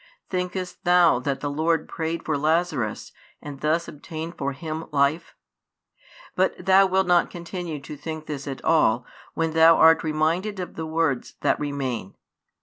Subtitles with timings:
[0.31, 5.35] Thinkest thou that the Lord prayed for Lazarus, and thus obtained for him life?
[6.35, 10.73] But thou wilt not continue to think this at all, when thou art reminded of
[10.73, 12.15] the words that remain.